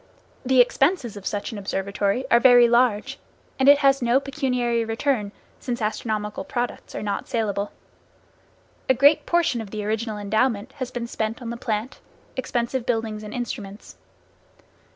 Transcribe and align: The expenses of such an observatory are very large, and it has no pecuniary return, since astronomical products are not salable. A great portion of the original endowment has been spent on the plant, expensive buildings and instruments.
The 0.43 0.61
expenses 0.61 1.15
of 1.15 1.27
such 1.27 1.51
an 1.51 1.59
observatory 1.59 2.25
are 2.31 2.39
very 2.39 2.67
large, 2.67 3.19
and 3.59 3.69
it 3.69 3.77
has 3.85 4.01
no 4.01 4.19
pecuniary 4.19 4.83
return, 4.83 5.31
since 5.59 5.79
astronomical 5.79 6.43
products 6.43 6.95
are 6.95 7.03
not 7.03 7.27
salable. 7.27 7.71
A 8.89 8.95
great 8.95 9.27
portion 9.27 9.61
of 9.61 9.69
the 9.69 9.85
original 9.85 10.17
endowment 10.17 10.71
has 10.77 10.89
been 10.89 11.05
spent 11.05 11.39
on 11.39 11.51
the 11.51 11.55
plant, 11.55 11.99
expensive 12.35 12.83
buildings 12.83 13.21
and 13.21 13.31
instruments. 13.31 13.95